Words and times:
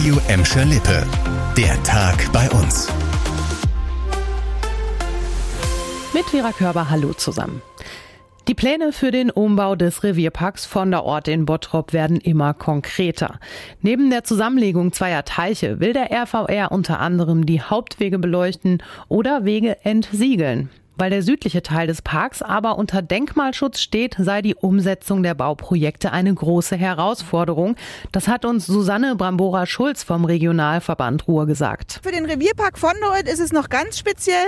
Radio 0.00 0.18
Emscher 0.28 0.64
Lippe. 0.64 1.06
Der 1.58 1.82
Tag 1.82 2.32
bei 2.32 2.48
uns. 2.52 2.88
Mit 6.14 6.24
Vera 6.24 6.52
Körber, 6.52 6.88
hallo 6.88 7.12
zusammen. 7.12 7.60
Die 8.48 8.54
Pläne 8.54 8.94
für 8.94 9.10
den 9.10 9.30
Umbau 9.30 9.76
des 9.76 10.02
Revierparks 10.02 10.64
von 10.64 10.90
der 10.90 11.04
Ort 11.04 11.28
in 11.28 11.44
Bottrop 11.44 11.92
werden 11.92 12.16
immer 12.16 12.54
konkreter. 12.54 13.40
Neben 13.82 14.08
der 14.08 14.24
Zusammenlegung 14.24 14.94
zweier 14.94 15.26
Teiche 15.26 15.80
will 15.80 15.92
der 15.92 16.10
RVR 16.10 16.72
unter 16.72 16.98
anderem 16.98 17.44
die 17.44 17.60
Hauptwege 17.60 18.18
beleuchten 18.18 18.82
oder 19.08 19.44
Wege 19.44 19.84
entsiegeln. 19.84 20.70
Weil 21.00 21.08
der 21.08 21.22
südliche 21.22 21.62
Teil 21.62 21.86
des 21.86 22.02
Parks 22.02 22.42
aber 22.42 22.76
unter 22.76 23.00
Denkmalschutz 23.00 23.80
steht, 23.80 24.16
sei 24.18 24.42
die 24.42 24.54
Umsetzung 24.54 25.22
der 25.22 25.32
Bauprojekte 25.32 26.12
eine 26.12 26.34
große 26.34 26.76
Herausforderung. 26.76 27.76
Das 28.12 28.28
hat 28.28 28.44
uns 28.44 28.66
Susanne 28.66 29.16
Brambora-Schulz 29.16 30.02
vom 30.02 30.26
Regionalverband 30.26 31.26
Ruhr 31.26 31.46
gesagt. 31.46 32.00
Für 32.02 32.12
den 32.12 32.26
Revierpark 32.26 32.76
Vonderort 32.76 33.26
ist 33.30 33.40
es 33.40 33.50
noch 33.50 33.70
ganz 33.70 33.96
speziell, 33.96 34.44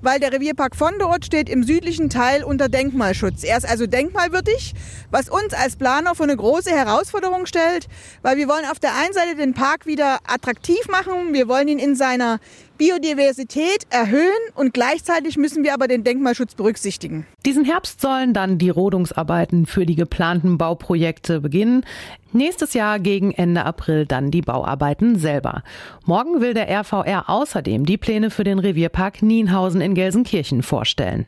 weil 0.00 0.18
der 0.18 0.32
Revierpark 0.32 0.74
Vonderort 0.74 1.24
steht 1.24 1.48
im 1.48 1.62
südlichen 1.62 2.10
Teil 2.10 2.42
unter 2.42 2.68
Denkmalschutz. 2.68 3.44
Er 3.44 3.58
ist 3.58 3.70
also 3.70 3.86
denkmalwürdig, 3.86 4.74
was 5.12 5.28
uns 5.28 5.54
als 5.54 5.76
Planer 5.76 6.16
vor 6.16 6.26
eine 6.26 6.36
große 6.36 6.72
Herausforderung 6.72 7.46
stellt, 7.46 7.86
weil 8.22 8.38
wir 8.38 8.48
wollen 8.48 8.64
auf 8.68 8.80
der 8.80 8.90
einen 8.96 9.12
Seite 9.12 9.36
den 9.36 9.54
Park 9.54 9.86
wieder 9.86 10.18
attraktiv 10.26 10.88
machen, 10.90 11.32
wir 11.32 11.46
wollen 11.46 11.68
ihn 11.68 11.78
in 11.78 11.94
seiner 11.94 12.40
Biodiversität 12.82 13.86
erhöhen 13.90 14.32
und 14.56 14.74
gleichzeitig 14.74 15.36
müssen 15.36 15.62
wir 15.62 15.72
aber 15.72 15.86
den 15.86 16.02
Denkmalschutz 16.02 16.56
berücksichtigen. 16.56 17.28
Diesen 17.46 17.64
Herbst 17.64 18.00
sollen 18.00 18.34
dann 18.34 18.58
die 18.58 18.70
Rodungsarbeiten 18.70 19.66
für 19.66 19.86
die 19.86 19.94
geplanten 19.94 20.58
Bauprojekte 20.58 21.40
beginnen. 21.40 21.84
Nächstes 22.32 22.74
Jahr 22.74 22.98
gegen 22.98 23.30
Ende 23.30 23.64
April 23.66 24.04
dann 24.04 24.32
die 24.32 24.42
Bauarbeiten 24.42 25.16
selber. 25.16 25.62
Morgen 26.06 26.40
will 26.40 26.54
der 26.54 26.68
RVR 26.68 27.30
außerdem 27.30 27.86
die 27.86 27.98
Pläne 27.98 28.30
für 28.30 28.42
den 28.42 28.58
Revierpark 28.58 29.22
Nienhausen 29.22 29.80
in 29.80 29.94
Gelsenkirchen 29.94 30.64
vorstellen. 30.64 31.26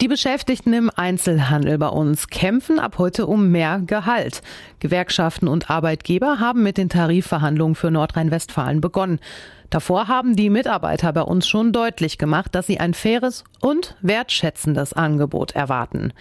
Die 0.00 0.08
Beschäftigten 0.08 0.72
im 0.72 0.90
Einzelhandel 0.96 1.76
bei 1.76 1.88
uns 1.88 2.28
kämpfen 2.28 2.78
ab 2.78 2.96
heute 2.96 3.26
um 3.26 3.50
mehr 3.50 3.82
Gehalt. 3.84 4.40
Gewerkschaften 4.78 5.46
und 5.46 5.68
Arbeitgeber 5.68 6.40
haben 6.40 6.62
mit 6.62 6.78
den 6.78 6.88
Tarifverhandlungen 6.88 7.74
für 7.74 7.90
Nordrhein-Westfalen 7.90 8.80
begonnen. 8.80 9.20
Davor 9.68 10.08
haben 10.08 10.36
die 10.36 10.48
Mitarbeiter 10.48 11.12
bei 11.12 11.20
uns 11.20 11.46
schon 11.46 11.74
deutlich 11.74 12.16
gemacht, 12.16 12.54
dass 12.54 12.66
sie 12.66 12.80
ein 12.80 12.94
faires 12.94 13.44
und 13.60 13.94
wertschätzendes 14.00 14.94
Angebot 14.94 15.52
erwarten. 15.52 16.14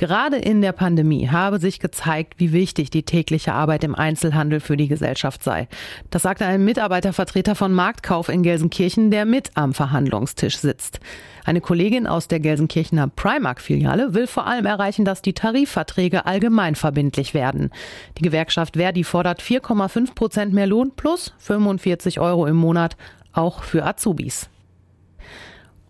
Gerade 0.00 0.38
in 0.38 0.62
der 0.62 0.72
Pandemie 0.72 1.28
habe 1.28 1.58
sich 1.58 1.78
gezeigt, 1.78 2.36
wie 2.38 2.54
wichtig 2.54 2.88
die 2.88 3.02
tägliche 3.02 3.52
Arbeit 3.52 3.84
im 3.84 3.94
Einzelhandel 3.94 4.60
für 4.60 4.78
die 4.78 4.88
Gesellschaft 4.88 5.42
sei. 5.42 5.68
Das 6.08 6.22
sagte 6.22 6.46
ein 6.46 6.64
Mitarbeitervertreter 6.64 7.54
von 7.54 7.74
Marktkauf 7.74 8.30
in 8.30 8.42
Gelsenkirchen, 8.42 9.10
der 9.10 9.26
mit 9.26 9.50
am 9.56 9.74
Verhandlungstisch 9.74 10.56
sitzt. 10.56 11.00
Eine 11.44 11.60
Kollegin 11.60 12.06
aus 12.06 12.28
der 12.28 12.40
Gelsenkirchener 12.40 13.08
Primark-Filiale 13.08 14.14
will 14.14 14.26
vor 14.26 14.46
allem 14.46 14.64
erreichen, 14.64 15.04
dass 15.04 15.20
die 15.20 15.34
Tarifverträge 15.34 16.24
allgemein 16.24 16.76
verbindlich 16.76 17.34
werden. 17.34 17.70
Die 18.16 18.22
Gewerkschaft 18.22 18.78
Verdi 18.78 19.04
fordert 19.04 19.42
4,5 19.42 20.14
Prozent 20.14 20.54
mehr 20.54 20.66
Lohn 20.66 20.92
plus 20.96 21.34
45 21.40 22.20
Euro 22.20 22.46
im 22.46 22.56
Monat, 22.56 22.96
auch 23.34 23.62
für 23.64 23.84
Azubis. 23.84 24.48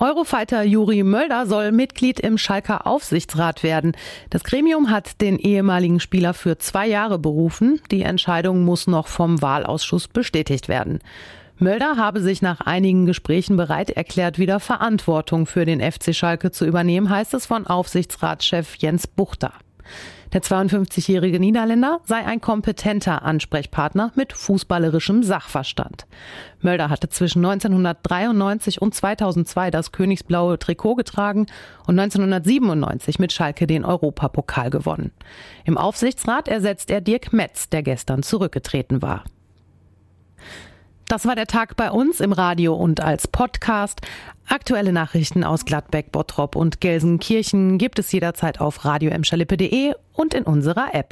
Eurofighter 0.02 0.62
Juri 0.62 1.02
Mölder 1.02 1.46
soll 1.46 1.72
Mitglied 1.72 2.20
im 2.20 2.38
Schalker 2.38 2.86
Aufsichtsrat 2.86 3.62
werden. 3.62 3.92
Das 4.30 4.44
Gremium 4.44 4.88
hat 4.88 5.20
den 5.20 5.38
ehemaligen 5.38 6.00
Spieler 6.00 6.32
für 6.32 6.56
zwei 6.56 6.86
Jahre 6.86 7.18
berufen. 7.18 7.82
Die 7.90 8.00
Entscheidung 8.00 8.64
muss 8.64 8.86
noch 8.86 9.08
vom 9.08 9.42
Wahlausschuss 9.42 10.08
bestätigt 10.08 10.68
werden. 10.68 11.00
Mölder 11.58 11.98
habe 11.98 12.22
sich 12.22 12.40
nach 12.40 12.62
einigen 12.62 13.04
Gesprächen 13.04 13.58
bereit 13.58 13.90
erklärt, 13.90 14.38
wieder 14.38 14.58
Verantwortung 14.58 15.44
für 15.44 15.66
den 15.66 15.82
FC 15.82 16.14
Schalke 16.14 16.50
zu 16.50 16.64
übernehmen, 16.64 17.10
heißt 17.10 17.34
es 17.34 17.44
von 17.44 17.66
Aufsichtsratschef 17.66 18.76
Jens 18.76 19.06
Buchter. 19.06 19.52
Der 20.32 20.42
52-jährige 20.42 21.40
Niederländer 21.40 22.00
sei 22.04 22.24
ein 22.24 22.40
kompetenter 22.40 23.22
Ansprechpartner 23.22 24.12
mit 24.14 24.32
fußballerischem 24.32 25.22
Sachverstand. 25.22 26.06
Mölder 26.60 26.88
hatte 26.88 27.08
zwischen 27.08 27.44
1993 27.44 28.80
und 28.80 28.94
2002 28.94 29.70
das 29.70 29.92
königsblaue 29.92 30.58
Trikot 30.58 30.94
getragen 30.94 31.46
und 31.86 31.98
1997 31.98 33.18
mit 33.18 33.32
Schalke 33.32 33.66
den 33.66 33.84
Europapokal 33.84 34.70
gewonnen. 34.70 35.10
Im 35.64 35.76
Aufsichtsrat 35.76 36.46
ersetzt 36.46 36.90
er 36.90 37.00
Dirk 37.00 37.32
Metz, 37.32 37.68
der 37.68 37.82
gestern 37.82 38.22
zurückgetreten 38.22 39.02
war. 39.02 39.24
Das 41.10 41.26
war 41.26 41.34
der 41.34 41.48
Tag 41.48 41.74
bei 41.74 41.90
uns 41.90 42.20
im 42.20 42.30
Radio 42.30 42.72
und 42.72 43.00
als 43.00 43.26
Podcast. 43.26 44.00
Aktuelle 44.48 44.92
Nachrichten 44.92 45.42
aus 45.42 45.64
Gladbeck, 45.64 46.12
Bottrop 46.12 46.54
und 46.54 46.80
Gelsenkirchen 46.80 47.78
gibt 47.78 47.98
es 47.98 48.12
jederzeit 48.12 48.60
auf 48.60 48.84
radio 48.84 49.10
und 50.12 50.34
in 50.34 50.44
unserer 50.44 50.94
App. 50.94 51.08